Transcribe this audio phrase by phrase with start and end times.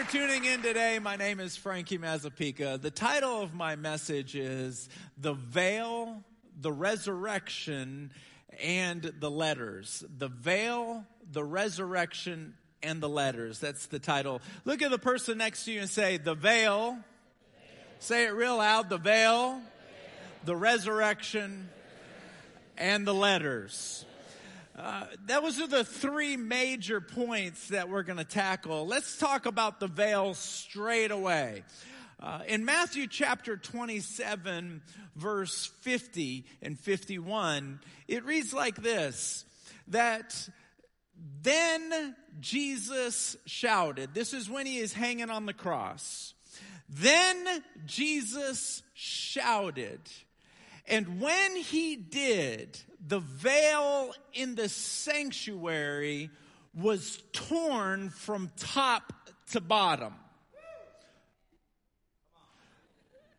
[0.00, 0.98] For tuning in today.
[0.98, 2.80] My name is Frankie Mazzapica.
[2.80, 4.88] The title of my message is
[5.18, 6.24] The Veil,
[6.58, 8.10] the Resurrection,
[8.62, 10.02] and the Letters.
[10.16, 13.58] The Veil, the Resurrection, and the Letters.
[13.58, 14.40] That's the title.
[14.64, 16.98] Look at the person next to you and say, The Veil.
[17.98, 18.88] Say it real loud.
[18.88, 19.60] The Veil,
[20.46, 21.68] the Resurrection,
[22.78, 24.06] and the Letters.
[24.76, 28.86] Uh, those are the three major points that we're going to tackle.
[28.86, 31.64] Let's talk about the veil straight away.
[32.20, 34.82] Uh, in Matthew chapter 27,
[35.16, 39.44] verse 50 and 51, it reads like this
[39.88, 40.48] that
[41.42, 44.14] then Jesus shouted.
[44.14, 46.34] This is when he is hanging on the cross.
[46.88, 47.36] Then
[47.86, 50.00] Jesus shouted.
[50.86, 56.30] And when he did, the veil in the sanctuary
[56.74, 59.12] was torn from top
[59.52, 60.14] to bottom.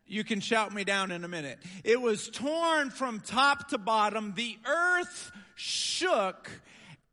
[0.06, 1.58] You can shout me down in a minute.
[1.84, 4.34] It was torn from top to bottom.
[4.36, 6.50] The earth shook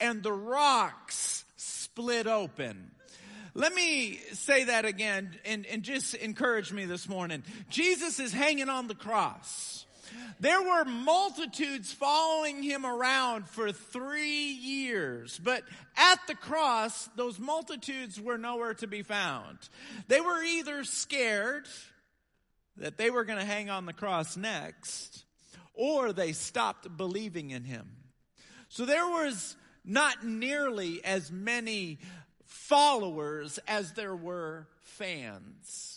[0.02, 2.92] and the rocks split open.
[3.54, 7.44] Let me say that again and, and just encourage me this morning.
[7.70, 9.86] Jesus is hanging on the cross.
[10.40, 15.64] There were multitudes following him around for three years, but
[15.98, 19.58] at the cross, those multitudes were nowhere to be found.
[20.08, 21.68] They were either scared
[22.78, 25.26] that they were going to hang on the cross next,
[25.74, 27.90] or they stopped believing in him.
[28.70, 32.00] So there was not nearly as many
[32.46, 35.89] followers as there were fans.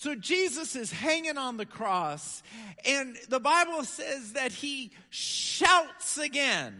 [0.00, 2.42] So Jesus is hanging on the cross,
[2.86, 6.74] and the Bible says that he shouts again.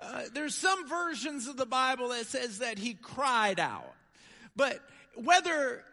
[0.00, 3.94] Uh, there's some versions of the Bible that says that he cried out.
[4.56, 4.80] But
[5.14, 5.84] whether,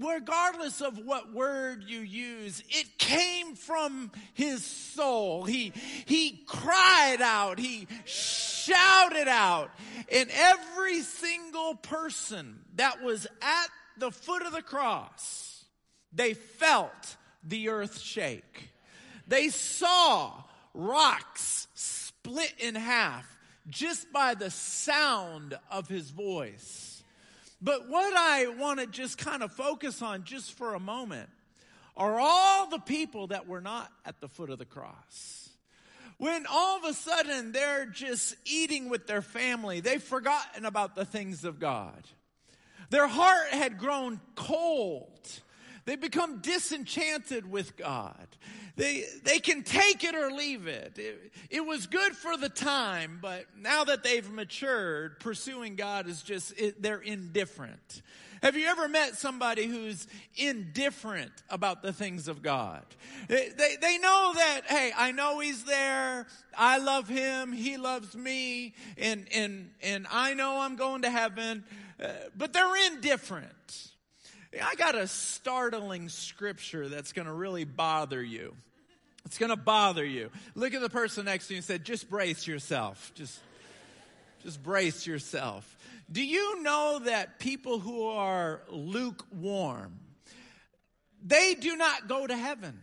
[0.00, 5.44] regardless of what word you use, it came from his soul.
[5.44, 5.74] He,
[6.06, 7.58] he cried out.
[7.58, 9.68] He shouted out.
[10.10, 15.51] And every single person that was at the foot of the cross
[16.12, 18.70] they felt the earth shake.
[19.26, 20.32] They saw
[20.74, 23.26] rocks split in half
[23.68, 27.02] just by the sound of his voice.
[27.60, 31.30] But what I want to just kind of focus on just for a moment
[31.96, 35.50] are all the people that were not at the foot of the cross.
[36.18, 41.04] When all of a sudden they're just eating with their family, they've forgotten about the
[41.04, 42.02] things of God.
[42.90, 45.40] Their heart had grown cold.
[45.84, 48.26] They become disenchanted with God.
[48.76, 50.96] They, they can take it or leave it.
[50.96, 51.32] it.
[51.50, 56.58] It was good for the time, but now that they've matured, pursuing God is just,
[56.58, 58.02] it, they're indifferent.
[58.42, 62.82] Have you ever met somebody who's indifferent about the things of God?
[63.28, 66.26] They, they, they, know that, hey, I know He's there.
[66.58, 67.52] I love Him.
[67.52, 68.74] He loves me.
[68.98, 71.62] And, and, and I know I'm going to heaven.
[72.02, 73.52] Uh, but they're indifferent.
[74.60, 78.54] I got a startling scripture that's going to really bother you.
[79.24, 80.30] It's going to bother you.
[80.54, 83.12] Look at the person next to you and say, just brace yourself.
[83.14, 83.38] Just,
[84.42, 85.78] just brace yourself.
[86.10, 89.98] Do you know that people who are lukewarm,
[91.24, 92.78] they do not go to heaven?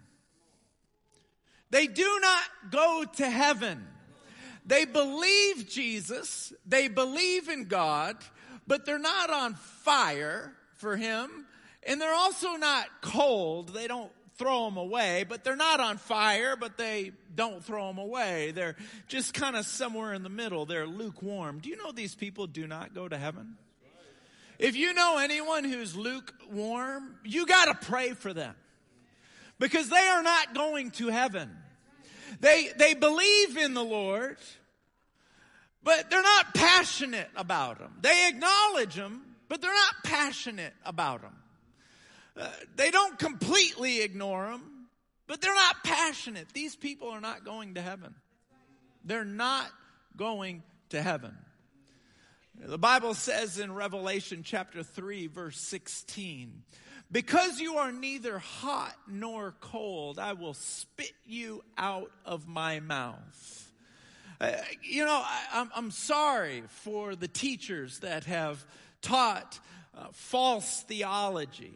[1.69, 3.85] They do not go to heaven.
[4.65, 8.17] They believe Jesus, they believe in God,
[8.65, 11.45] but they're not on fire for Him.
[11.83, 13.73] And they're also not cold.
[13.73, 17.97] They don't throw them away, but they're not on fire, but they don't throw them
[17.97, 18.51] away.
[18.51, 20.65] They're just kind of somewhere in the middle.
[20.65, 21.59] They're lukewarm.
[21.59, 23.57] Do you know these people do not go to heaven?
[24.57, 28.55] If you know anyone who's lukewarm, you got to pray for them
[29.57, 31.49] because they are not going to heaven.
[32.39, 34.37] They, they believe in the Lord,
[35.83, 37.91] but they're not passionate about Him.
[38.01, 41.33] They acknowledge Him, but they're not passionate about Him.
[42.75, 44.87] They don't completely ignore them,
[45.27, 46.47] but they're not passionate.
[46.53, 48.15] These people are not going to heaven.
[49.03, 49.67] They're not
[50.15, 51.35] going to heaven.
[52.61, 56.63] The Bible says in Revelation chapter 3 verse 16,
[57.11, 63.71] because you are neither hot nor cold, I will spit you out of my mouth.
[64.41, 64.51] Uh,
[64.83, 68.65] you know, I, am sorry for the teachers that have
[69.01, 69.59] taught
[69.97, 71.75] uh, false theology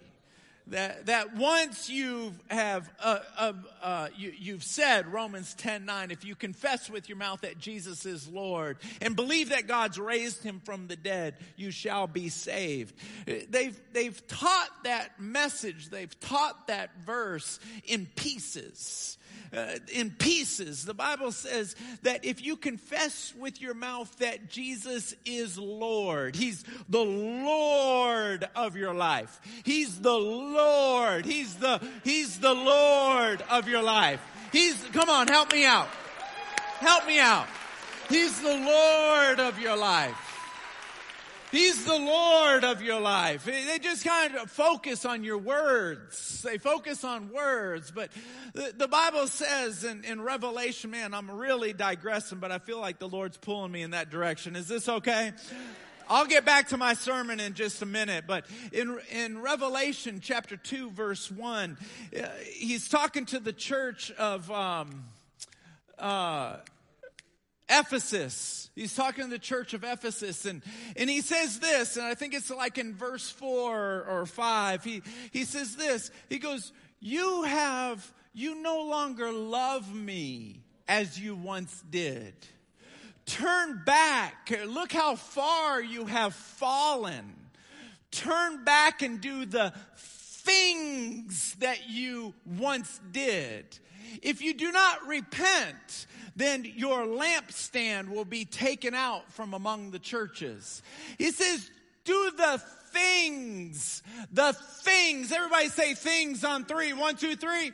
[0.68, 6.24] that, that once you have uh, uh, uh, you, have said Romans 10 9, if
[6.24, 10.62] you confess with your mouth that Jesus is Lord and believe that God's raised him
[10.64, 12.96] from the dead, you shall be saved.
[13.26, 19.18] They've, they've taught that message, they've taught that verse in pieces
[19.56, 20.86] uh, in pieces.
[20.86, 26.64] The Bible says that if you confess with your mouth that Jesus is Lord, He's
[26.90, 29.40] the Lord of your life.
[29.64, 31.26] He's the Lord.
[31.26, 34.22] He's the, He's the Lord of your life.
[34.52, 35.88] He's, come on, help me out.
[36.80, 37.48] Help me out.
[38.10, 40.33] He's the Lord of your life.
[41.54, 43.46] He's the Lord of your life.
[43.46, 46.42] They just kind of focus on your words.
[46.42, 47.92] They focus on words.
[47.92, 48.10] But
[48.54, 52.98] the, the Bible says in, in Revelation, man, I'm really digressing, but I feel like
[52.98, 54.56] the Lord's pulling me in that direction.
[54.56, 55.34] Is this okay?
[56.10, 60.58] I'll get back to my sermon in just a minute, but in, in Revelation chapter
[60.58, 61.78] 2 verse 1,
[62.18, 65.04] uh, he's talking to the church of, um,
[66.00, 66.56] uh,
[67.84, 68.70] Ephesus.
[68.76, 70.64] He's talking to the church of Ephesus and,
[70.96, 74.84] and he says this, and I think it's like in verse four or five.
[74.84, 81.36] He, he says this, he goes, you have, you no longer love me as you
[81.36, 82.34] once did.
[83.26, 84.52] Turn back.
[84.66, 87.36] Look how far you have fallen.
[88.12, 93.66] Turn back and do the things that you once did.
[94.22, 100.00] If you do not repent, then your lampstand will be taken out from among the
[100.00, 100.82] churches.
[101.18, 101.70] He says,
[102.06, 102.62] do the
[102.92, 105.32] things, the things.
[105.32, 106.94] Everybody say things on three.
[106.94, 107.72] One, two, three.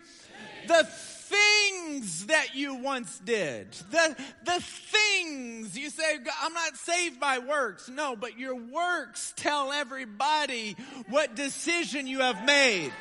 [0.67, 3.71] The things that you once did.
[3.91, 4.15] The,
[4.45, 5.77] the things.
[5.77, 7.89] You say, I'm not saved by works.
[7.89, 10.75] No, but your works tell everybody
[11.07, 12.91] what decision you have made.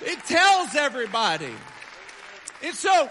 [0.00, 1.54] It tells everybody.
[2.64, 3.10] And so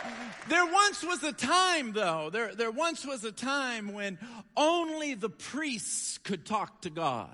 [0.49, 4.17] there once was a time though, there, there once was a time when
[4.57, 7.29] only the priests could talk to God.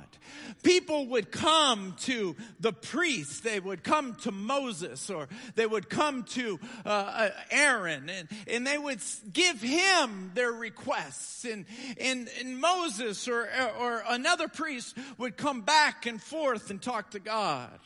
[0.62, 6.24] People would come to the priests, they would come to Moses or they would come
[6.26, 9.00] to uh, uh, Aaron and, and they would
[9.32, 11.66] give him their requests and,
[12.02, 13.48] and, and Moses or,
[13.80, 17.80] or another priest would come back and forth and talk to God.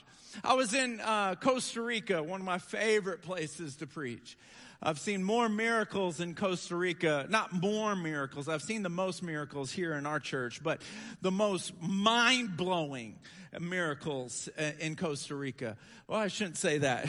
[0.44, 4.38] I was in uh, Costa Rica, one of my favorite places to preach.
[4.82, 8.50] I've seen more miracles in Costa Rica, not more miracles.
[8.50, 10.82] I've seen the most miracles here in our church, but
[11.22, 13.16] the most mind blowing
[13.62, 15.78] miracles uh, in Costa Rica.
[16.08, 17.08] Well, I shouldn't say that.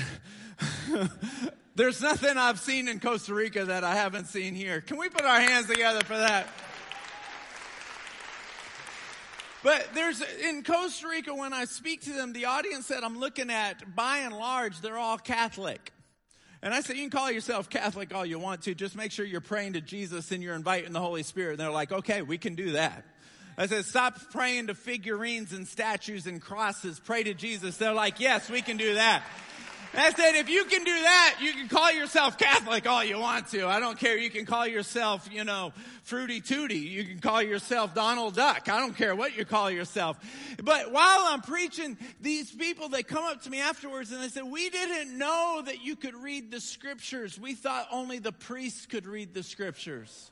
[1.74, 4.80] There's nothing I've seen in Costa Rica that I haven't seen here.
[4.80, 6.46] Can we put our hands together for that?
[9.64, 13.48] But there's, in Costa Rica, when I speak to them, the audience that I'm looking
[13.48, 15.90] at, by and large, they're all Catholic.
[16.62, 18.74] And I said, you can call yourself Catholic all you want to.
[18.74, 21.52] Just make sure you're praying to Jesus and you're inviting the Holy Spirit.
[21.52, 23.04] And they're like, okay, we can do that.
[23.56, 27.00] I said, stop praying to figurines and statues and crosses.
[27.00, 27.78] Pray to Jesus.
[27.78, 29.24] They're like, yes, we can do that.
[29.96, 33.48] I said, if you can do that, you can call yourself Catholic all you want
[33.48, 33.66] to.
[33.66, 34.16] I don't care.
[34.16, 36.78] You can call yourself, you know, Fruity Tooty.
[36.78, 38.68] You can call yourself Donald Duck.
[38.68, 40.18] I don't care what you call yourself.
[40.62, 44.44] But while I'm preaching, these people, they come up to me afterwards and they said,
[44.44, 47.38] we didn't know that you could read the scriptures.
[47.38, 50.30] We thought only the priests could read the scriptures.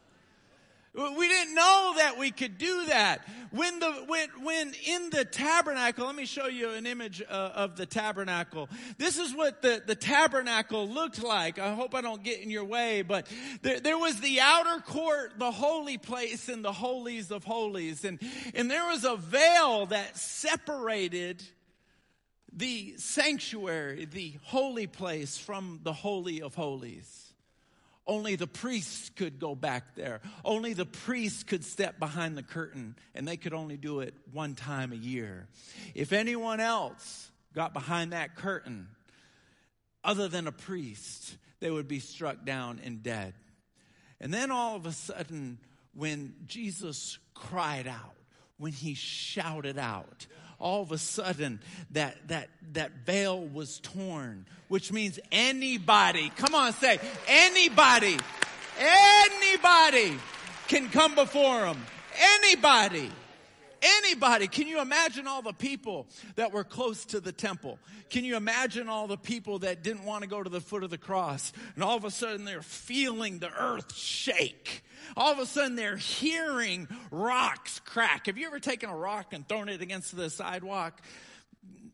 [0.94, 3.26] We didn't know that we could do that.
[3.50, 7.76] When the when when in the tabernacle, let me show you an image uh, of
[7.76, 8.68] the tabernacle.
[8.99, 11.58] This is what the the tabernacle looked like.
[11.58, 13.26] I hope I don't get in your way, but
[13.62, 18.18] there, there was the outer court, the holy place, and the holies of holies, and
[18.54, 21.42] and there was a veil that separated
[22.52, 27.21] the sanctuary, the holy place, from the holy of holies.
[28.06, 30.21] Only the priests could go back there.
[30.44, 34.54] Only the priests could step behind the curtain, and they could only do it one
[34.54, 35.47] time a year.
[35.94, 38.88] If anyone else got behind that curtain,
[40.02, 43.35] other than a priest, they would be struck down and dead.
[44.21, 45.59] And then all of a sudden,
[45.94, 48.16] when Jesus cried out,
[48.56, 50.26] when he shouted out,
[50.62, 56.73] all of a sudden that, that, that veil was torn, which means anybody, come on,
[56.73, 58.16] say, anybody,
[58.78, 60.16] anybody
[60.69, 61.85] can come before him.
[62.19, 63.11] Anybody.
[63.82, 64.46] Anybody.
[64.46, 67.78] Can you imagine all the people that were close to the temple?
[68.10, 70.90] Can you imagine all the people that didn't want to go to the foot of
[70.90, 71.52] the cross?
[71.74, 74.84] And all of a sudden they're feeling the earth shake
[75.16, 78.26] all of a sudden they're hearing rocks crack.
[78.26, 81.00] Have you ever taken a rock and thrown it against the sidewalk?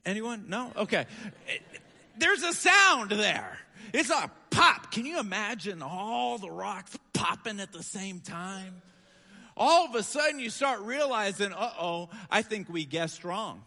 [0.05, 0.45] Anyone?
[0.49, 0.73] No?
[0.77, 1.07] Okay.
[2.17, 3.59] There's a sound there.
[3.93, 4.91] It's a pop.
[4.91, 8.83] Can you imagine all the rocks popping at the same time?
[9.59, 13.63] All of a sudden you start realizing, uh oh, I think we guessed wrong.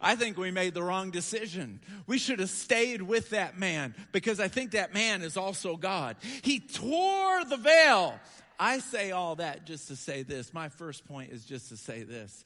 [0.00, 1.80] I think we made the wrong decision.
[2.06, 6.16] We should have stayed with that man because I think that man is also God.
[6.42, 8.18] He tore the veil.
[8.58, 10.52] I say all that just to say this.
[10.52, 12.44] My first point is just to say this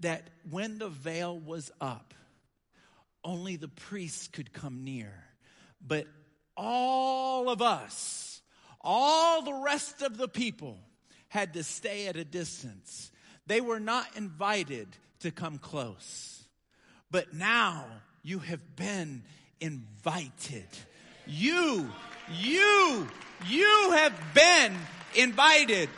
[0.00, 2.14] that when the veil was up,
[3.24, 5.12] only the priests could come near.
[5.84, 6.06] But
[6.56, 8.40] all of us,
[8.80, 10.78] all the rest of the people,
[11.28, 13.10] had to stay at a distance.
[13.46, 14.88] They were not invited
[15.20, 16.42] to come close.
[17.10, 17.86] But now
[18.22, 19.22] you have been
[19.60, 20.66] invited.
[21.26, 21.90] You,
[22.32, 23.08] you,
[23.46, 24.74] you have been
[25.14, 25.88] invited.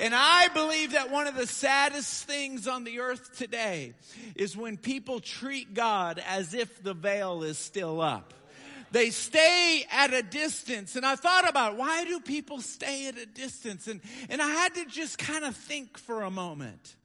[0.00, 3.94] And I believe that one of the saddest things on the earth today
[4.34, 8.34] is when people treat God as if the veil is still up.
[8.96, 10.96] They stay at a distance.
[10.96, 13.88] And I thought about why do people stay at a distance?
[13.88, 14.00] And,
[14.30, 16.96] and I had to just kind of think for a moment.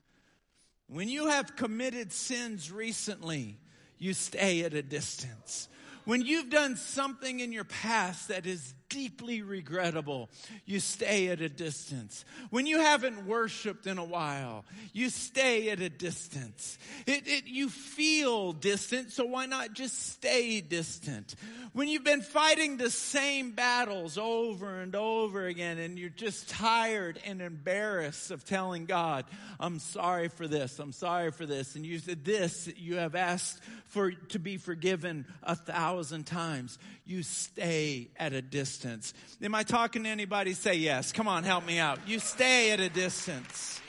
[0.88, 3.58] When you have committed sins recently,
[3.98, 5.68] you stay at a distance.
[6.06, 10.30] When you've done something in your past that is deeply regrettable,
[10.66, 12.26] you stay at a distance.
[12.50, 16.78] When you haven't worshiped in a while, you stay at a distance.
[17.08, 21.36] It, it, you feel distant, so why not just stay distant?
[21.74, 27.18] When you've been fighting the same battles over and over again and you're just tired
[27.26, 29.24] and embarrassed of telling God,
[29.58, 33.62] I'm sorry for this, I'm sorry for this, and you said this, you have asked
[33.86, 38.81] for to be forgiven a thousand times, you stay at a distance.
[38.86, 40.54] Am I talking to anybody?
[40.54, 41.12] Say yes.
[41.12, 42.00] Come on, help me out.
[42.08, 43.80] You stay at a distance.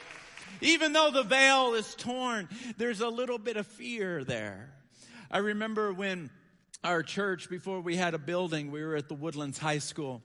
[0.60, 4.70] Even though the veil is torn, there's a little bit of fear there.
[5.30, 6.30] I remember when
[6.84, 10.22] our church, before we had a building, we were at the Woodlands High School.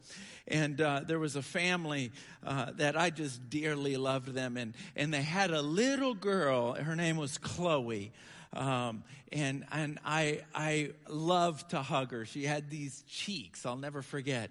[0.48, 2.12] And uh, there was a family
[2.46, 4.58] uh, that I just dearly loved them.
[4.58, 8.12] And, and they had a little girl, her name was Chloe.
[8.54, 12.26] Um, and and I I loved to hug her.
[12.26, 14.50] She had these cheeks I'll never forget.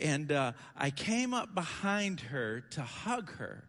[0.00, 3.68] And uh, I came up behind her to hug her,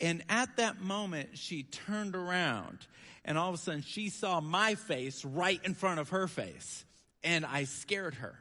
[0.00, 2.78] and at that moment she turned around,
[3.24, 6.84] and all of a sudden she saw my face right in front of her face,
[7.22, 8.38] and I scared her,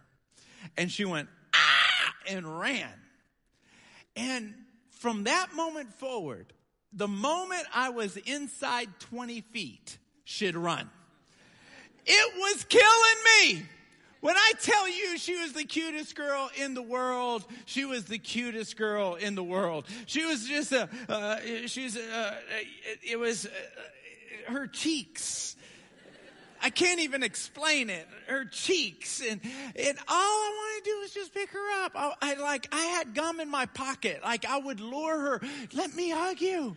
[0.78, 2.94] and she went ah and ran,
[4.16, 4.54] and
[4.92, 6.54] from that moment forward.
[6.92, 10.90] The moment I was inside 20 feet, she'd run.
[12.06, 12.84] It was killing
[13.58, 13.66] me.
[14.22, 18.20] When I tell you she was the cutest girl in the world, she was the
[18.20, 19.86] cutest girl in the world.
[20.06, 25.56] She was just a, uh, she's, uh, it, it was uh, her cheeks.
[26.62, 28.06] I can't even explain it.
[28.28, 29.40] Her cheeks and,
[29.76, 31.94] and all I want to do is just pick her up.
[31.96, 34.20] I, I like, I had gum in my pocket.
[34.22, 35.42] Like I would lure her.
[35.74, 36.76] Let me hug you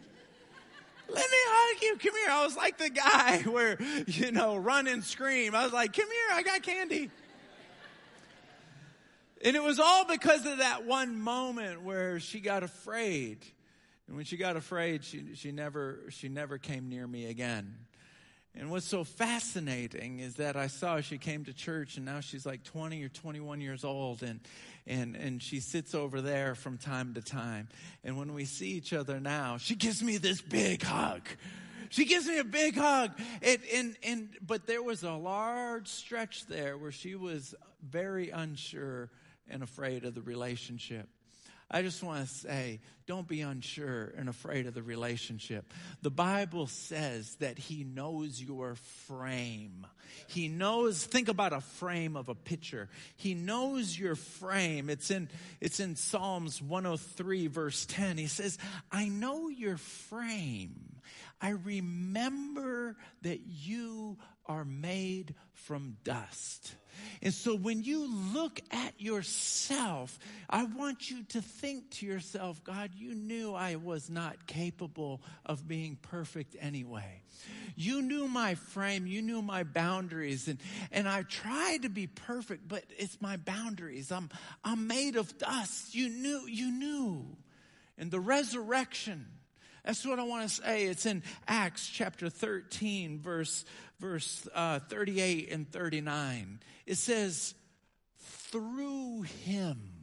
[1.15, 1.97] let me hug you.
[1.99, 2.31] Come here.
[2.31, 5.55] I was like the guy where, you know, run and scream.
[5.55, 6.37] I was like, come here.
[6.37, 7.11] I got candy.
[9.45, 13.45] And it was all because of that one moment where she got afraid.
[14.07, 17.75] And when she got afraid, she, she never, she never came near me again.
[18.55, 22.45] And what's so fascinating is that I saw she came to church and now she's
[22.45, 24.41] like 20 or 21 years old and,
[24.87, 27.69] and, and she sits over there from time to time.
[28.05, 31.23] And when we see each other now, she gives me this big hug.
[31.89, 33.13] She gives me a big hug.
[33.41, 39.11] And, and, and, but there was a large stretch there where she was very unsure
[39.49, 41.09] and afraid of the relationship.
[41.73, 45.73] I just want to say, don't be unsure and afraid of the relationship.
[46.03, 48.75] The Bible says that He knows your
[49.07, 49.87] frame.
[50.29, 52.89] He knows, think about a frame of a picture.
[53.17, 54.91] He knows your frame.
[54.91, 55.29] It's in,
[55.61, 58.19] it's in Psalms 103 verse 10.
[58.19, 58.59] He says,
[58.91, 61.01] I know your frame.
[61.41, 66.75] I remember that you are made from dust.
[67.23, 70.19] And so when you look at yourself,
[70.51, 75.67] I want you to think to yourself, God, you knew I was not capable of
[75.67, 77.23] being perfect anyway.
[77.77, 80.59] You knew my frame, you knew my boundaries, and,
[80.91, 84.13] and I tried to be perfect, but it's my boundaries.
[84.13, 84.31] I'm,
[84.65, 85.95] I'm made of dust.
[85.95, 87.25] You knew, you knew.
[87.99, 89.27] And the resurrection,
[89.85, 90.85] that's what I want to say.
[90.85, 93.65] It's in Acts chapter 13, verse,
[93.99, 96.61] verse uh, 38 and 39.
[96.87, 97.55] It says,
[98.19, 100.03] through him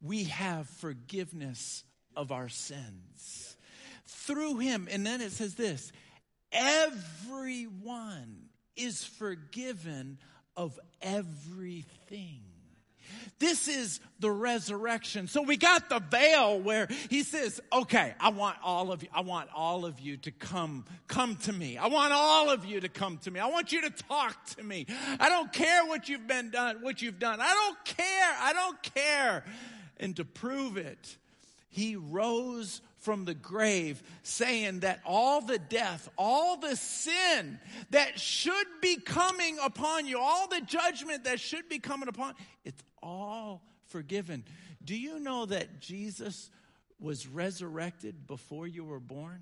[0.00, 1.84] we have forgiveness
[2.16, 3.56] of our sins.
[4.06, 4.88] Through him.
[4.90, 5.92] And then it says this
[6.52, 10.18] everyone is forgiven
[10.56, 12.42] of everything.
[13.38, 15.26] This is the resurrection.
[15.26, 19.22] So we got the veil where he says, okay, I want all of you, I
[19.22, 21.76] want all of you to come, come to me.
[21.76, 23.40] I want all of you to come to me.
[23.40, 24.86] I want you to talk to me.
[25.18, 27.40] I don't care what you've been done, what you've done.
[27.40, 28.36] I don't care.
[28.40, 29.44] I don't care.
[29.98, 31.16] And to prove it,
[31.68, 37.58] he rose from the grave saying that all the death, all the sin
[37.90, 42.82] that should be coming upon you, all the judgment that should be coming upon, it's
[43.02, 44.44] all forgiven.
[44.84, 46.50] Do you know that Jesus
[47.00, 49.40] was resurrected before you were born?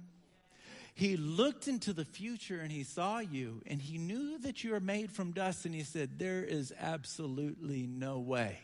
[0.94, 4.80] He looked into the future and he saw you and he knew that you are
[4.80, 8.58] made from dust and he said, There is absolutely no way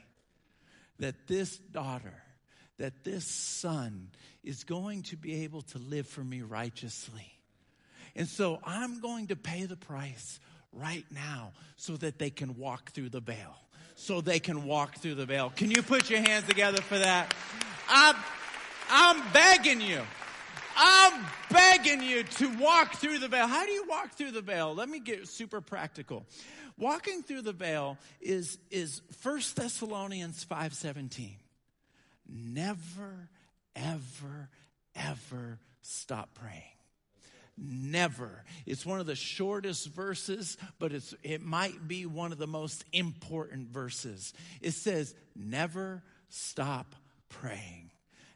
[0.99, 2.23] that this daughter,
[2.79, 4.09] that this son
[4.43, 7.33] is going to be able to live for me righteously.
[8.15, 10.41] And so I'm going to pay the price
[10.73, 13.57] right now so that they can walk through the veil
[13.97, 15.51] so they can walk through the veil.
[15.57, 17.35] Can you put your hands together for that?
[17.89, 18.15] I'm,
[18.91, 20.03] I'm begging you.
[20.77, 23.47] I'm begging you to walk through the veil.
[23.47, 24.75] How do you walk through the veil?
[24.75, 26.27] Let me get super practical.
[26.79, 31.31] Walking through the veil is, is 1 Thessalonians 5.17.
[32.29, 33.31] Never,
[33.75, 34.51] ever,
[34.95, 36.76] ever stop praying.
[37.59, 38.45] Never.
[38.67, 42.85] It's one of the shortest verses, but it's, it might be one of the most
[42.93, 44.35] important verses.
[44.61, 46.95] It says, never stop
[47.29, 47.91] praying.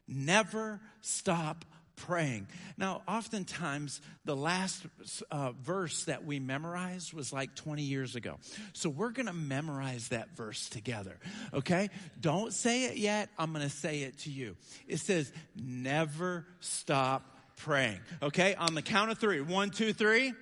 [0.08, 1.64] Never stop
[1.96, 2.48] praying.
[2.78, 4.86] Now, oftentimes, the last
[5.30, 8.38] uh, verse that we memorized was like 20 years ago.
[8.72, 11.18] So we're going to memorize that verse together,
[11.52, 11.90] okay?
[12.18, 13.28] Don't say it yet.
[13.38, 14.56] I'm going to say it to you.
[14.88, 18.00] It says, never stop praying.
[18.22, 19.40] Okay, on the count of three.
[19.40, 20.32] One, two, three.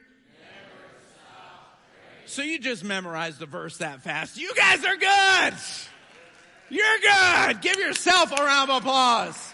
[2.27, 4.39] So you just memorized the verse that fast.
[4.39, 5.55] You guys are good.
[6.69, 7.63] You're good.
[7.63, 9.48] Give yourself a round of applause.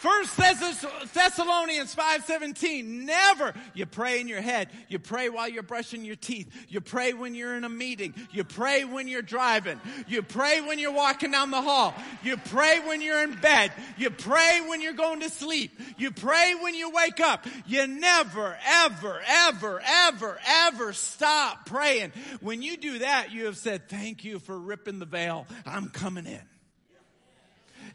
[0.00, 6.16] First Thessalonians 5:17 never you pray in your head you pray while you're brushing your
[6.16, 10.60] teeth you pray when you're in a meeting you pray when you're driving you pray
[10.62, 14.80] when you're walking down the hall you pray when you're in bed you pray when
[14.80, 17.46] you're going to sleep you pray when you wake up.
[17.66, 22.12] You never ever ever ever ever stop praying.
[22.40, 25.46] When you do that you have said thank you for ripping the veil.
[25.66, 26.40] I'm coming in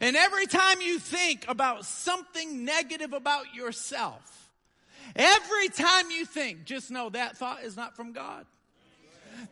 [0.00, 4.50] and every time you think about something negative about yourself,
[5.14, 8.46] every time you think, just know that thought is not from God.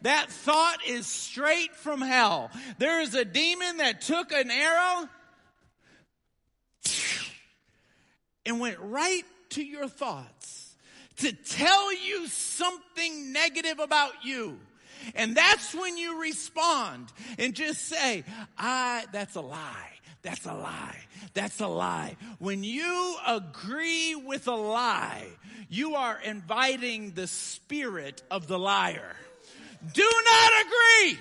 [0.03, 2.51] That thought is straight from hell.
[2.79, 5.09] There is a demon that took an arrow
[8.47, 10.75] and went right to your thoughts
[11.19, 14.59] to tell you something negative about you.
[15.15, 18.25] And that's when you respond and just say,
[18.57, 19.94] I, that's a lie.
[20.25, 20.99] That's a lie.
[21.35, 22.17] That's a lie.
[22.39, 25.27] When you agree with a lie,
[25.69, 29.17] you are inviting the spirit of the liar.
[29.93, 31.19] Do not agree.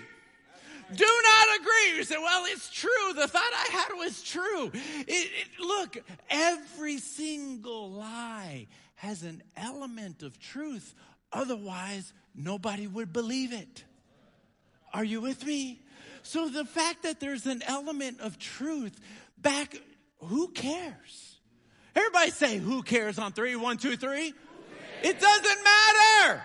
[0.95, 1.97] Do not agree.
[1.97, 3.13] You say, well, it's true.
[3.15, 4.71] The thought I had was true.
[4.73, 5.97] It, it, look,
[6.29, 10.95] every single lie has an element of truth.
[11.33, 13.83] Otherwise, nobody would believe it.
[14.93, 15.82] Are you with me?
[16.23, 18.99] So the fact that there's an element of truth
[19.37, 19.75] back,
[20.19, 21.37] who cares?
[21.95, 23.55] Everybody say, who cares on three?
[23.55, 24.33] One, two, three.
[25.03, 26.41] It doesn't matter.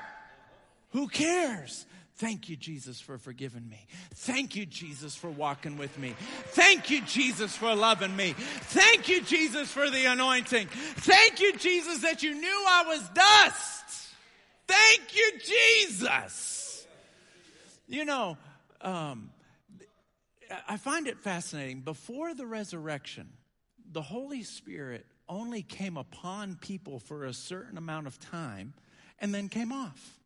[0.91, 1.87] Who cares?
[2.17, 3.87] Thank you, Jesus, for forgiving me.
[4.15, 6.17] Thank you, Jesus, for walking with me.
[6.49, 8.35] Thank you, Jesus, for loving me.
[8.37, 10.67] Thank you, Jesus, for the anointing.
[10.67, 14.15] Thank you, Jesus, that you knew I was dust.
[14.67, 16.87] Thank you, Jesus.
[17.87, 18.37] You know,
[18.81, 19.31] um,
[20.69, 21.81] I find it fascinating.
[21.81, 23.29] Before the resurrection,
[23.91, 28.75] the Holy Spirit only came upon people for a certain amount of time
[29.19, 30.19] and then came off.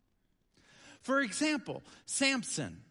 [1.01, 2.83] For example, Samson.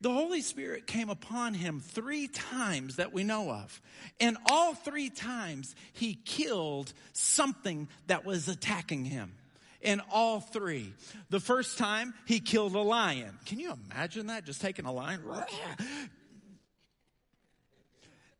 [0.00, 3.80] The Holy Spirit came upon him three times that we know of.
[4.20, 9.34] And all three times he killed something that was attacking him.
[9.80, 10.92] In all three.
[11.30, 13.38] The first time he killed a lion.
[13.44, 14.44] Can you imagine that?
[14.44, 15.20] Just taking a lion,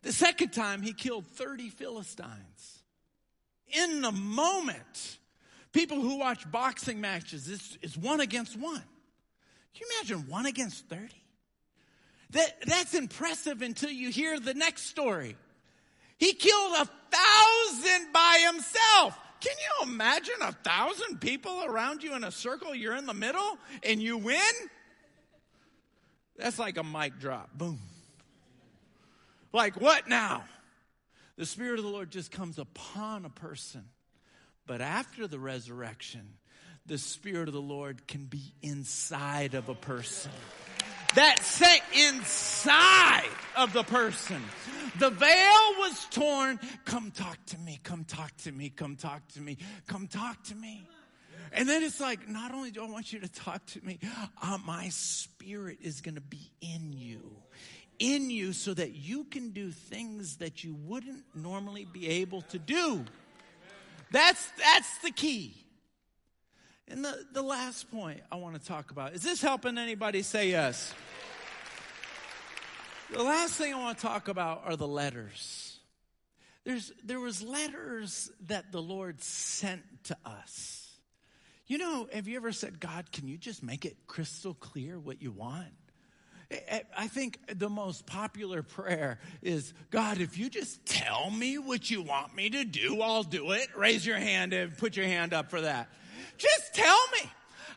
[0.03, 2.83] the second time, he killed 30 Philistines.
[3.69, 5.19] In the moment,
[5.73, 8.83] people who watch boxing matches, it's, it's one against one.
[9.75, 11.09] Can you imagine one against 30?
[12.31, 15.37] That, that's impressive until you hear the next story.
[16.19, 19.19] He killed a thousand by himself.
[19.41, 22.75] Can you imagine a thousand people around you in a circle?
[22.75, 24.41] You're in the middle and you win?
[26.37, 27.51] That's like a mic drop.
[27.55, 27.79] Boom.
[29.53, 30.45] Like, what now?
[31.37, 33.85] The Spirit of the Lord just comes upon a person.
[34.67, 36.35] But after the resurrection,
[36.87, 40.33] the Spirit of the Lord can be inside of a person.
[41.15, 44.43] That set inside of the person.
[44.99, 46.61] The veil was torn.
[46.85, 47.81] Come talk to me.
[47.83, 48.69] Come talk to me.
[48.69, 49.57] Come talk to me.
[49.87, 50.87] Come talk to me.
[51.53, 53.99] And then it's like, not only do I want you to talk to me,
[54.43, 57.23] uh, my spirit is going to be in you
[57.99, 62.59] in you so that you can do things that you wouldn't normally be able to
[62.59, 63.05] do.
[64.11, 65.55] That's, that's the key.
[66.89, 70.51] And the, the last point I want to talk about is this helping anybody say
[70.51, 70.95] yes?
[73.11, 75.79] The last thing I want to talk about are the letters.
[76.65, 80.87] There's, there was letters that the Lord sent to us.
[81.67, 85.23] You know, have you ever said, God, can you just make it crystal clear what
[85.23, 85.69] you want?
[86.51, 92.01] I think the most popular prayer is God, if you just tell me what you
[92.01, 93.69] want me to do, I'll do it.
[93.77, 95.91] Raise your hand and put your hand up for that.
[96.39, 97.31] Just tell me.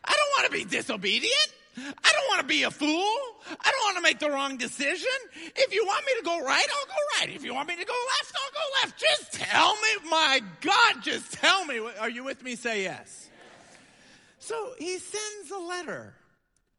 [0.04, 1.52] I don't want to be disobedient.
[1.76, 2.88] I don't want to be a fool.
[2.88, 5.08] I don't want to make the wrong decision.
[5.54, 7.36] If you want me to go right, I'll go right.
[7.36, 8.98] If you want me to go left, I'll go left.
[8.98, 10.10] Just tell me.
[10.10, 11.78] My God, just tell me.
[12.00, 12.56] Are you with me?
[12.56, 13.28] Say yes.
[14.38, 16.14] So he sends a letter,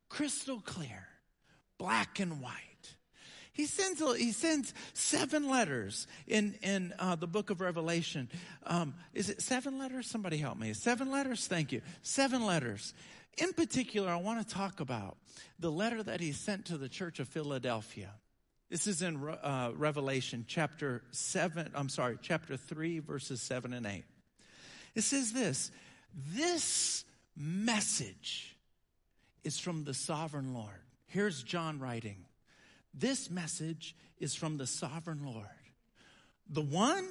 [0.10, 1.08] crystal clear
[1.84, 2.96] black and white.
[3.52, 8.30] He sends, he sends seven letters in, in uh, the book of Revelation.
[8.65, 10.10] Um, is it seven letters?
[10.10, 10.72] Somebody help me.
[10.72, 11.46] Seven letters?
[11.46, 11.82] Thank you.
[12.02, 12.93] Seven letters.
[13.38, 15.17] In particular, I want to talk about
[15.60, 18.12] the letter that he sent to the church of Philadelphia.
[18.69, 24.06] This is in uh, Revelation chapter 7, I'm sorry, chapter 3, verses 7 and 8.
[24.96, 25.69] It says this
[26.30, 27.04] This
[27.36, 28.56] message
[29.43, 30.83] is from the sovereign Lord
[31.13, 32.26] Here's John writing
[32.91, 35.45] This message is from the sovereign Lord,
[36.49, 37.06] the one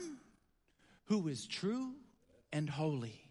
[1.04, 1.92] who is true
[2.52, 3.22] and holy,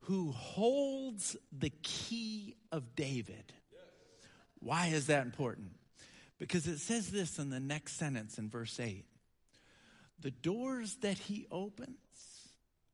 [0.00, 3.52] who holds the key of David.
[4.58, 5.70] Why is that important?
[6.40, 9.04] Because it says this in the next sentence in verse 8
[10.20, 11.94] the doors that he opens,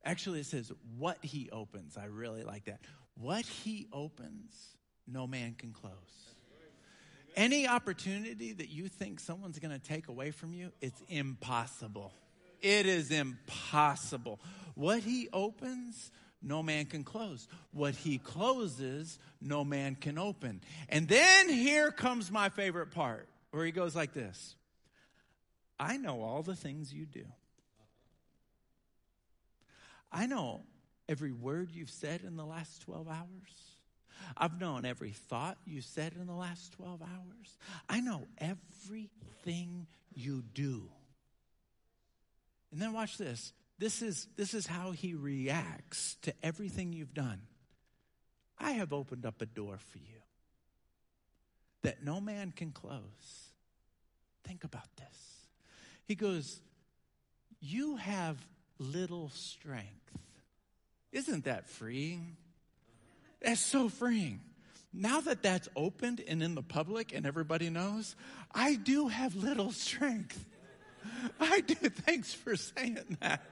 [0.05, 1.97] actually, it says what he opens.
[1.97, 2.81] I really like that.
[3.15, 6.34] What he opens, no man can close.
[7.35, 12.13] Any opportunity that you think someone's going to take away from you, it's impossible.
[12.63, 14.41] It is impossible.
[14.75, 17.49] What he opens, no man can close.
[17.73, 20.61] What he closes, no man can open.
[20.89, 24.55] And then here comes my favorite part where he goes like this
[25.79, 27.25] I know all the things you do.
[30.13, 30.63] I know
[31.09, 33.74] every word you've said in the last 12 hours.
[34.37, 37.59] I've known every thought you said in the last 12 hours.
[37.89, 40.89] I know everything you do.
[42.73, 43.53] And then watch this.
[43.79, 47.41] This is, this is how he reacts to everything you've done.
[48.59, 50.23] I have opened up a door for you
[51.83, 53.51] that no man can close.
[54.45, 55.47] Think about this.
[56.07, 56.61] He goes,
[57.61, 58.37] You have
[58.79, 60.19] little strength.
[61.13, 62.37] Isn't that freeing?
[63.45, 64.41] That's so freeing.
[64.93, 68.17] Now that that's opened and in the public and everybody knows,
[68.55, 70.45] I do have little strength.
[71.41, 71.75] I do.
[71.75, 73.43] Thanks for saying that.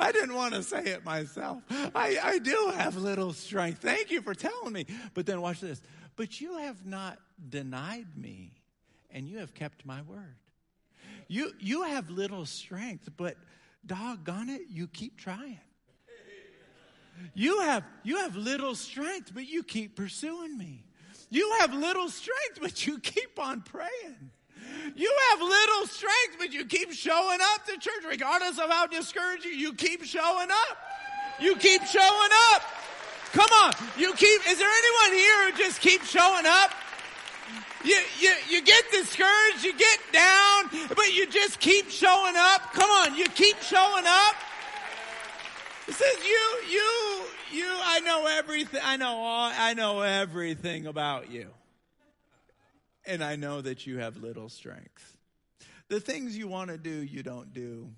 [0.00, 1.62] I didn't want to say it myself.
[1.70, 3.82] I, I do have little strength.
[3.82, 4.86] Thank you for telling me.
[5.14, 5.80] But then watch this.
[6.16, 8.54] But you have not denied me
[9.10, 10.36] and you have kept my word.
[11.28, 13.36] You, you have little strength, but
[13.86, 15.60] doggone it, you keep trying.
[17.34, 20.84] You have, you have little strength, but you keep pursuing me.
[21.30, 24.30] You have little strength, but you keep on praying.
[24.94, 29.52] You have little strength, but you keep showing up to church, regardless of how discouraging
[29.58, 30.76] you keep showing up.
[31.40, 32.62] You keep showing up.
[33.32, 33.72] Come on.
[33.96, 36.72] You keep, is there anyone here who just keeps showing up?
[37.84, 42.72] You, you, you get discouraged, you get down, but you just keep showing up.
[42.74, 44.34] Come on, you keep showing up.
[45.90, 48.80] It says you, you, you, I know everything.
[48.84, 51.48] I know all, I know everything about you.
[53.04, 55.16] And I know that you have little strength.
[55.88, 57.90] The things you want to do, you don't do.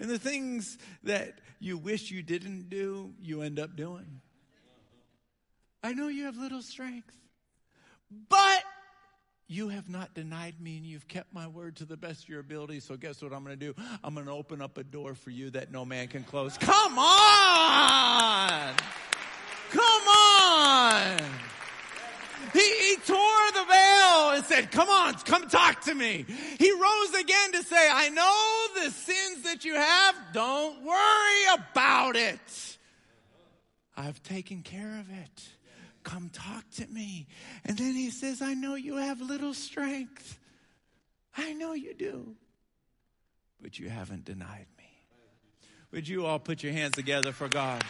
[0.00, 4.20] And the things that you wish you didn't do, you end up doing.
[5.84, 7.14] I know you have little strength.
[9.46, 12.40] You have not denied me and you've kept my word to the best of your
[12.40, 12.80] ability.
[12.80, 13.74] So guess what I'm going to do?
[14.02, 16.56] I'm going to open up a door for you that no man can close.
[16.56, 18.74] Come on!
[19.70, 21.20] Come on!
[22.52, 26.24] He, he tore the veil and said, come on, come talk to me.
[26.58, 30.14] He rose again to say, I know the sins that you have.
[30.32, 32.78] Don't worry about it.
[33.96, 35.48] I've taken care of it.
[36.04, 37.26] Come talk to me.
[37.64, 40.38] And then he says, I know you have little strength.
[41.36, 42.36] I know you do.
[43.60, 44.84] But you haven't denied me.
[45.90, 47.82] Would you all put your hands together for God?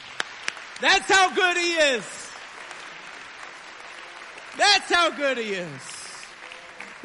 [0.81, 2.31] That's how good he is.
[4.57, 6.04] That's how good he is.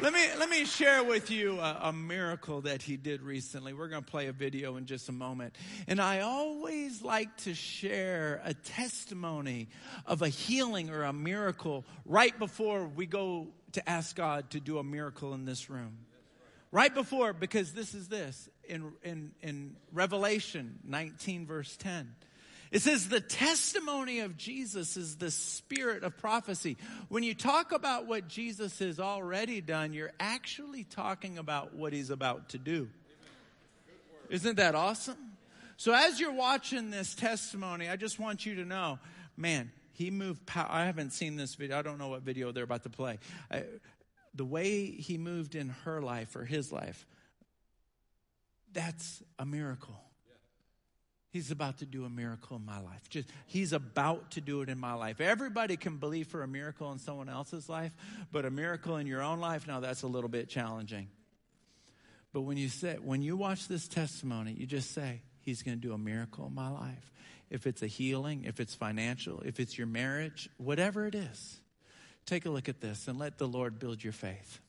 [0.00, 3.74] Let me, let me share with you a, a, miracle that he did recently.
[3.74, 5.54] We're going to play a video in just a moment.
[5.88, 9.68] And I always like to share a testimony
[10.06, 14.78] of a healing or a miracle right before we go to ask God to do
[14.78, 15.98] a miracle in this room.
[16.72, 22.14] Right before, because this is this in, in, in Revelation 19, verse 10.
[22.70, 26.76] It says the testimony of Jesus is the spirit of prophecy.
[27.08, 32.10] When you talk about what Jesus has already done, you're actually talking about what he's
[32.10, 32.88] about to do.
[34.28, 35.18] Isn't that awesome?
[35.76, 39.00] So as you're watching this testimony, I just want you to know,
[39.36, 40.68] man, he moved power.
[40.70, 41.76] I haven't seen this video.
[41.76, 43.18] I don't know what video they're about to play.
[43.50, 43.64] I,
[44.34, 47.04] the way he moved in her life or his life,
[48.72, 50.00] that's a miracle.
[51.30, 53.08] He's about to do a miracle in my life.
[53.08, 55.20] Just he's about to do it in my life.
[55.20, 57.92] Everybody can believe for a miracle in someone else's life,
[58.32, 61.08] but a miracle in your own life, now that's a little bit challenging.
[62.32, 65.92] But when you say when you watch this testimony, you just say, He's gonna do
[65.92, 67.12] a miracle in my life.
[67.48, 71.60] If it's a healing, if it's financial, if it's your marriage, whatever it is,
[72.26, 74.60] take a look at this and let the Lord build your faith.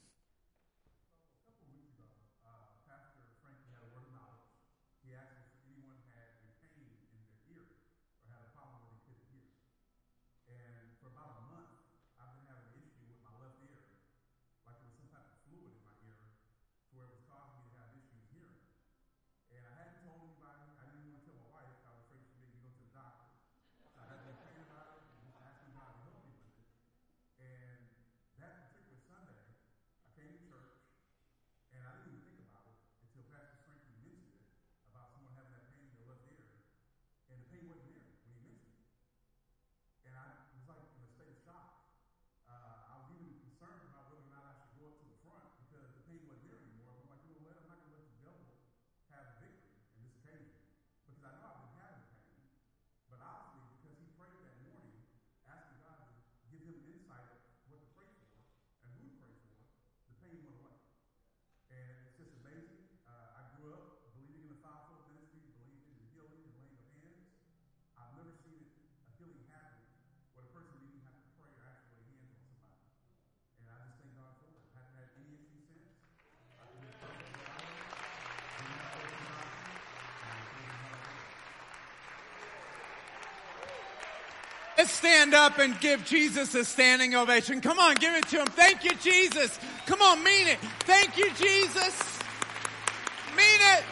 [85.01, 87.59] Stand up and give Jesus a standing ovation.
[87.59, 88.45] Come on, give it to him.
[88.45, 89.59] Thank you, Jesus.
[89.87, 90.59] Come on, mean it.
[90.81, 92.19] Thank you, Jesus.
[93.35, 93.83] Mean it.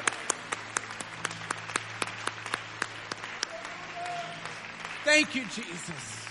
[5.03, 6.25] Thank you, Jesus.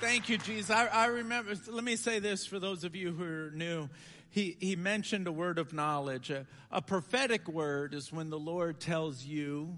[0.00, 0.68] Thank you, Jesus.
[0.68, 3.88] I, I, remember, let me say this for those of you who are new.
[4.30, 6.30] He, he mentioned a word of knowledge.
[6.30, 9.76] A, a prophetic word is when the Lord tells you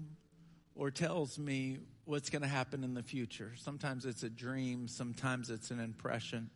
[0.75, 3.51] or tells me what's going to happen in the future.
[3.57, 6.49] Sometimes it's a dream, sometimes it's an impression.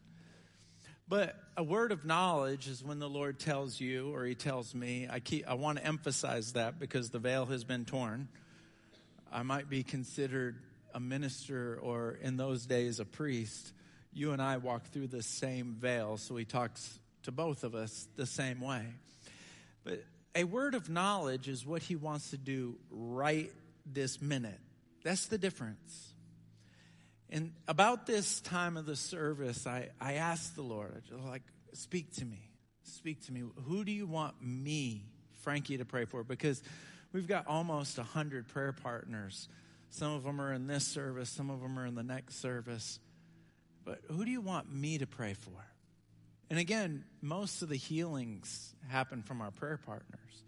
[1.09, 5.09] But a word of knowledge is when the Lord tells you or he tells me.
[5.11, 8.29] I keep I want to emphasize that because the veil has been torn.
[9.29, 10.55] I might be considered
[10.93, 13.73] a minister or in those days a priest.
[14.13, 18.07] You and I walk through the same veil, so he talks to both of us
[18.15, 18.85] the same way.
[19.83, 23.51] But a word of knowledge is what he wants to do right
[23.85, 24.59] this minute
[25.03, 26.13] that's the difference.
[27.29, 32.25] And about this time of the service, I, I asked the Lord, like, speak to
[32.25, 32.51] me.
[32.83, 33.43] Speak to me.
[33.67, 35.05] Who do you want me,
[35.41, 36.23] Frankie, to pray for?
[36.23, 36.61] Because
[37.13, 39.47] we've got almost 100 prayer partners.
[39.91, 42.99] Some of them are in this service, some of them are in the next service.
[43.85, 45.51] But who do you want me to pray for?
[46.49, 50.43] And again, most of the healings happen from our prayer partners.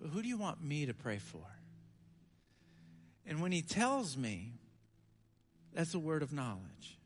[0.00, 1.42] But who do you want me to pray for?
[3.30, 4.54] And when he tells me,
[5.72, 6.98] that's a word of knowledge.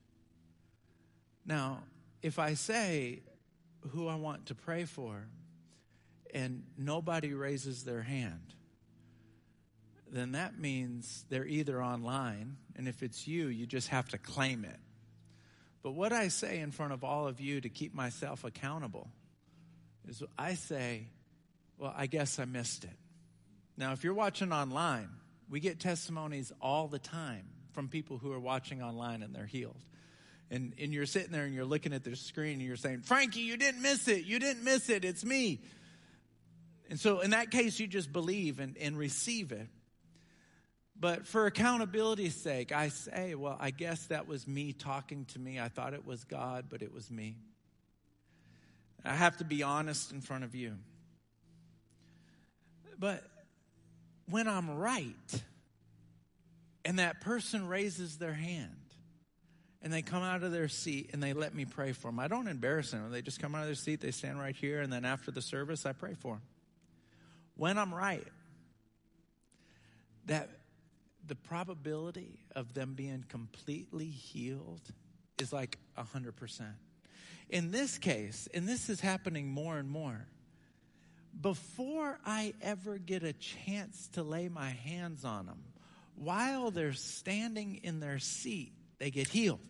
[1.44, 1.82] Now,
[2.22, 3.20] if I say,
[3.90, 5.26] who I want to pray for,
[6.32, 8.54] and nobody raises their hand,
[10.10, 14.64] then that means they're either online, and if it's you, you just have to claim
[14.64, 14.80] it.
[15.82, 19.10] But what I say in front of all of you to keep myself accountable
[20.08, 21.08] is I say,
[21.76, 22.96] well, I guess I missed it.
[23.76, 25.10] Now, if you're watching online,
[25.48, 29.82] we get testimonies all the time from people who are watching online and they're healed.
[30.50, 33.40] And, and you're sitting there and you're looking at the screen and you're saying, Frankie,
[33.40, 34.24] you didn't miss it.
[34.24, 35.04] You didn't miss it.
[35.04, 35.60] It's me.
[36.90, 39.68] And so, in that case, you just believe and, and receive it.
[40.98, 45.58] But for accountability's sake, I say, well, I guess that was me talking to me.
[45.58, 47.36] I thought it was God, but it was me.
[49.04, 50.76] I have to be honest in front of you.
[52.98, 53.24] But
[54.28, 55.42] when I'm right
[56.84, 58.70] and that person raises their hand
[59.82, 62.28] and they come out of their seat and they let me pray for them, I
[62.28, 63.10] don't embarrass them.
[63.10, 65.42] They just come out of their seat, they stand right here, and then after the
[65.42, 66.42] service, I pray for them.
[67.56, 68.26] When I'm right,
[70.26, 70.48] that
[71.26, 74.82] the probability of them being completely healed
[75.38, 76.62] is like 100%.
[77.50, 80.26] In this case, and this is happening more and more,
[81.40, 85.62] before I ever get a chance to lay my hands on them,
[86.16, 89.60] while they're standing in their seat, they get healed.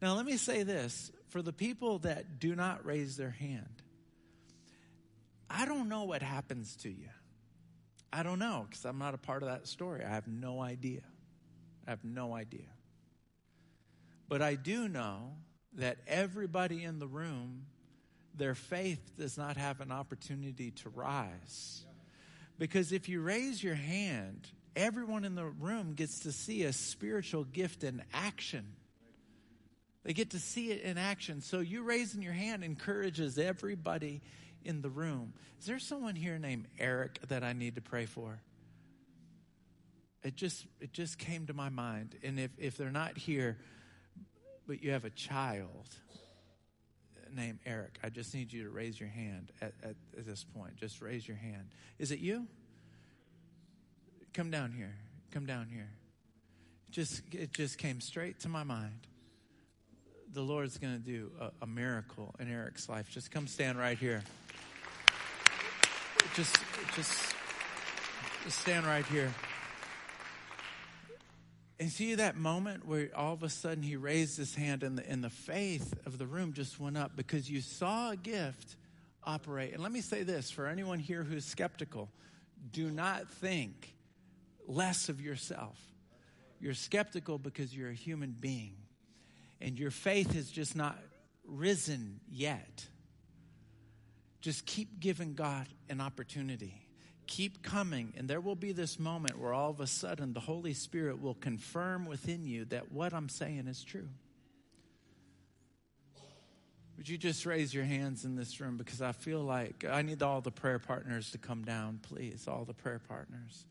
[0.00, 3.82] Now, let me say this for the people that do not raise their hand,
[5.48, 7.08] I don't know what happens to you.
[8.12, 10.04] I don't know because I'm not a part of that story.
[10.04, 11.02] I have no idea.
[11.86, 12.68] I have no idea.
[14.28, 15.32] But I do know
[15.74, 17.66] that everybody in the room,
[18.40, 21.84] their faith does not have an opportunity to rise.
[22.58, 27.44] Because if you raise your hand, everyone in the room gets to see a spiritual
[27.44, 28.64] gift in action.
[30.04, 31.42] They get to see it in action.
[31.42, 34.22] So you raising your hand encourages everybody
[34.64, 35.34] in the room.
[35.58, 38.40] Is there someone here named Eric that I need to pray for?
[40.22, 42.16] It just it just came to my mind.
[42.22, 43.58] And if, if they're not here,
[44.66, 45.88] but you have a child
[47.34, 50.76] named Eric, I just need you to raise your hand at, at, at this point.
[50.76, 51.68] Just raise your hand.
[51.98, 52.46] Is it you?
[54.34, 54.96] Come down here.
[55.32, 55.90] Come down here.
[56.88, 59.06] It just it just came straight to my mind
[60.32, 63.10] the Lord's going to do a, a, miracle in Eric's life.
[63.10, 64.22] Just come stand right here
[66.34, 66.56] just,
[66.94, 67.34] just,
[68.44, 69.32] just stand right here.
[71.80, 75.10] And see that moment where all of a sudden he raised his hand and the,
[75.10, 78.76] and the faith of the room just went up because you saw a gift
[79.24, 79.72] operate.
[79.72, 82.10] And let me say this for anyone here who's skeptical
[82.70, 83.94] do not think
[84.68, 85.78] less of yourself.
[86.60, 88.74] You're skeptical because you're a human being
[89.58, 90.98] and your faith has just not
[91.46, 92.84] risen yet.
[94.42, 96.89] Just keep giving God an opportunity.
[97.30, 100.74] Keep coming, and there will be this moment where all of a sudden the Holy
[100.74, 104.08] Spirit will confirm within you that what I'm saying is true.
[106.96, 108.76] Would you just raise your hands in this room?
[108.76, 112.48] Because I feel like I need all the prayer partners to come down, please.
[112.48, 113.64] All the prayer partners.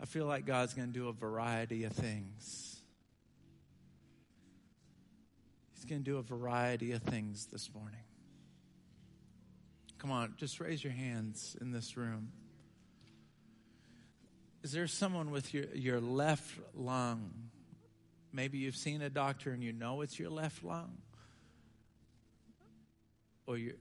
[0.00, 2.80] I feel like God's going to do a variety of things.
[5.72, 8.00] He's going to do a variety of things this morning.
[9.98, 12.32] Come on, just raise your hands in this room.
[14.62, 17.30] Is there someone with your, your left lung?
[18.32, 20.98] Maybe you've seen a doctor and you know it's your left lung.
[23.46, 23.74] Or you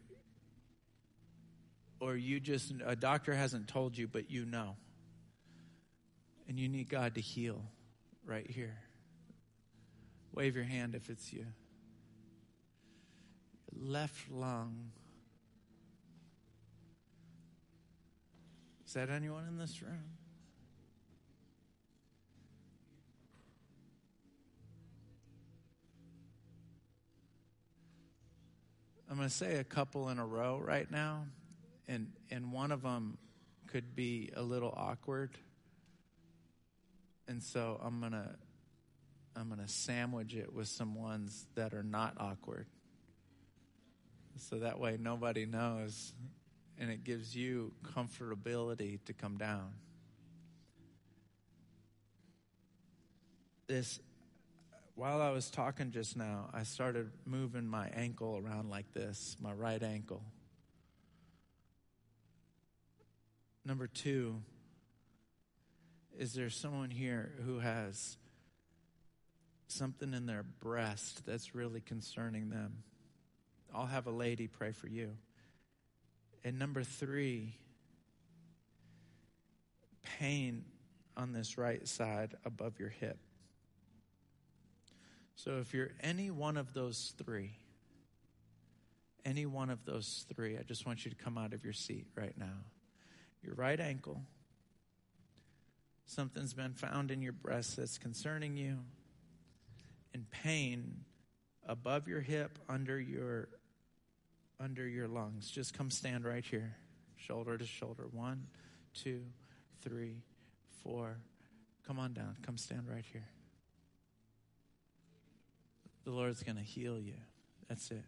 [1.99, 4.75] or you just a doctor hasn't told you but you know.
[6.47, 7.61] And you need God to heal
[8.25, 8.77] right here.
[10.33, 11.45] Wave your hand if it's you.
[13.75, 14.91] Left lung.
[18.85, 20.16] Is that anyone in this room?
[29.09, 31.25] I'm going to say a couple in a row right now,
[31.87, 33.17] and and one of them
[33.67, 35.31] could be a little awkward,
[37.27, 38.35] and so I'm gonna
[39.35, 42.67] I'm gonna sandwich it with some ones that are not awkward,
[44.37, 46.13] so that way nobody knows
[46.79, 49.73] and it gives you comfortability to come down.
[53.67, 53.99] This,
[54.97, 59.53] while I was talking just now, I started moving my ankle around like this, my
[59.53, 60.23] right ankle.
[63.63, 64.41] Number two,
[66.17, 68.17] is there someone here who has
[69.67, 72.81] something in their breast that's really concerning them?
[73.75, 75.11] I'll have a lady pray for you.
[76.43, 77.53] And number three,
[80.17, 80.65] pain
[81.15, 83.19] on this right side above your hip.
[85.37, 87.51] So if you're any one of those three,
[89.23, 92.07] any one of those three, I just want you to come out of your seat
[92.15, 92.63] right now.
[93.43, 94.23] Your right ankle,
[96.07, 98.79] something's been found in your breast that's concerning you,
[100.11, 101.01] and pain
[101.67, 103.47] above your hip, under your
[104.59, 105.51] under your lungs.
[105.51, 106.75] Just come stand right here,
[107.15, 108.07] shoulder to shoulder.
[108.11, 108.47] One,
[108.95, 109.21] two,
[109.83, 110.23] three,
[110.83, 111.19] four.
[111.85, 112.37] Come on down.
[112.41, 113.27] Come stand right here.
[116.07, 117.17] The Lord's going to heal you.
[117.67, 118.05] That's it.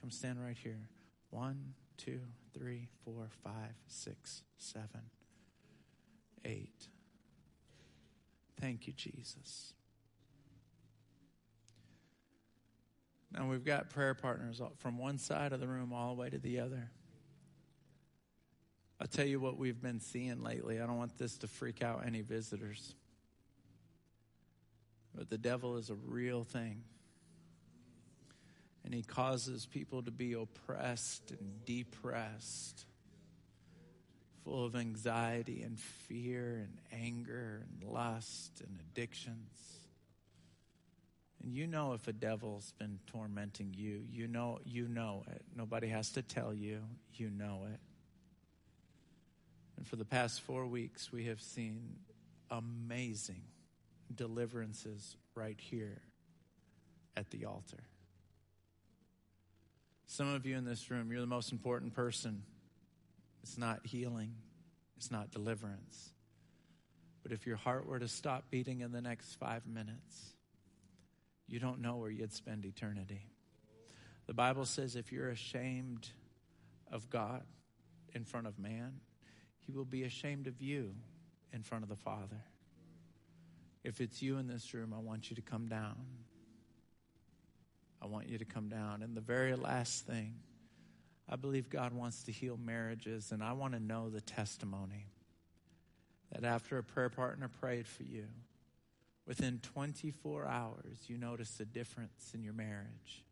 [0.00, 0.78] Come stand right here.
[1.30, 2.20] One, two,
[2.56, 5.10] three, four, five, six, seven,
[6.44, 6.86] eight.
[8.60, 9.72] Thank you, Jesus.
[13.36, 16.38] Now we've got prayer partners from one side of the room all the way to
[16.38, 16.92] the other.
[19.00, 20.80] I'll tell you what we've been seeing lately.
[20.80, 22.94] I don't want this to freak out any visitors.
[25.14, 26.84] But the devil is a real thing.
[28.84, 32.84] And he causes people to be oppressed and depressed,
[34.42, 39.78] full of anxiety and fear and anger and lust and addictions.
[41.44, 45.42] And you know if a devil's been tormenting you, you know you know it.
[45.56, 46.80] Nobody has to tell you,
[47.14, 47.80] you know it.
[49.76, 51.98] And for the past 4 weeks we have seen
[52.50, 53.42] amazing
[54.16, 56.02] deliverances right here
[57.16, 57.84] at the altar.
[60.06, 62.42] Some of you in this room, you're the most important person.
[63.42, 64.34] It's not healing,
[64.96, 66.10] it's not deliverance.
[67.22, 70.34] But if your heart were to stop beating in the next five minutes,
[71.46, 73.26] you don't know where you'd spend eternity.
[74.26, 76.08] The Bible says if you're ashamed
[76.90, 77.42] of God
[78.14, 79.00] in front of man,
[79.60, 80.94] he will be ashamed of you
[81.52, 82.42] in front of the Father.
[83.84, 85.96] If it's you in this room, I want you to come down.
[88.00, 89.02] I want you to come down.
[89.02, 90.34] And the very last thing,
[91.28, 95.06] I believe God wants to heal marriages, and I want to know the testimony
[96.32, 98.26] that after a prayer partner prayed for you,
[99.26, 103.24] within 24 hours, you notice a difference in your marriage.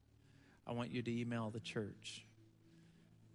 [0.66, 2.24] I want you to email the church.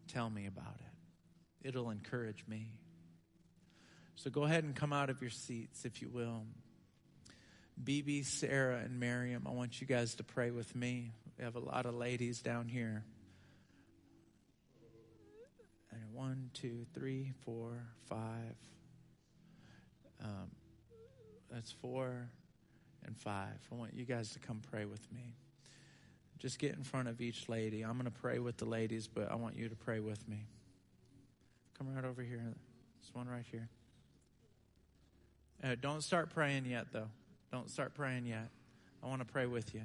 [0.07, 1.67] Tell me about it.
[1.67, 2.69] It'll encourage me.
[4.15, 6.43] So go ahead and come out of your seats, if you will.
[7.83, 11.11] BB, Sarah, and Miriam, I want you guys to pray with me.
[11.37, 13.03] We have a lot of ladies down here.
[15.91, 18.55] And one, two, three, four, five.
[20.23, 20.51] Um,
[21.51, 22.29] that's four
[23.05, 23.59] and five.
[23.71, 25.35] I want you guys to come pray with me.
[26.37, 27.83] Just get in front of each lady.
[27.83, 30.47] I'm going to pray with the ladies, but I want you to pray with me.
[31.77, 32.53] Come right over here.
[33.01, 33.69] This one right here.
[35.63, 37.07] Uh, don't start praying yet, though.
[37.51, 38.49] Don't start praying yet.
[39.03, 39.81] I want to pray with you.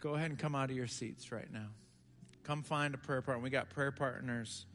[0.00, 1.68] Go ahead and come out of your seats right now.
[2.42, 3.42] Come find a prayer partner.
[3.42, 4.66] We got prayer partners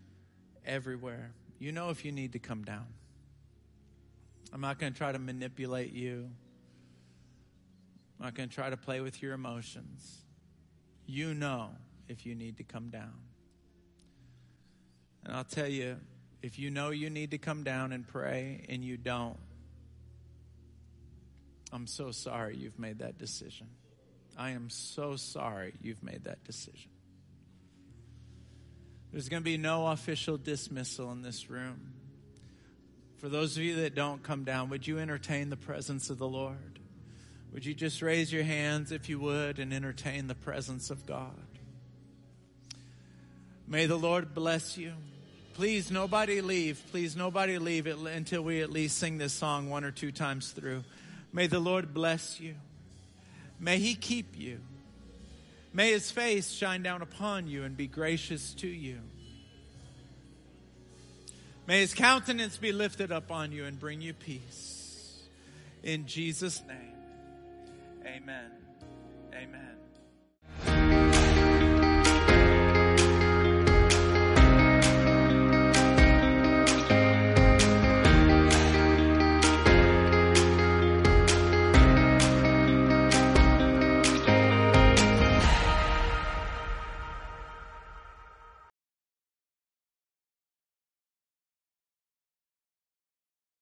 [0.65, 1.33] everywhere.
[1.59, 2.87] You know if you need to come down.
[4.51, 6.29] I'm not going to try to manipulate you.
[8.19, 10.23] I'm not going to try to play with your emotions.
[11.05, 11.69] You know
[12.07, 13.13] if you need to come down.
[15.23, 15.97] And I'll tell you,
[16.41, 19.37] if you know you need to come down and pray and you don't,
[21.71, 23.67] I'm so sorry you've made that decision.
[24.37, 26.91] I am so sorry you've made that decision.
[29.11, 31.93] There's going to be no official dismissal in this room.
[33.17, 36.27] For those of you that don't come down, would you entertain the presence of the
[36.27, 36.79] Lord?
[37.53, 41.33] Would you just raise your hands, if you would, and entertain the presence of God?
[43.67, 44.93] May the Lord bless you.
[45.53, 46.81] Please, nobody leave.
[46.91, 50.83] Please, nobody leave until we at least sing this song one or two times through.
[51.31, 52.55] May the Lord bless you.
[53.59, 54.59] May He keep you.
[55.73, 58.99] May His face shine down upon you and be gracious to you.
[61.67, 65.21] May His countenance be lifted up on you and bring you peace.
[65.83, 66.95] In Jesus' name,
[68.05, 68.51] amen.
[69.33, 69.78] Amen.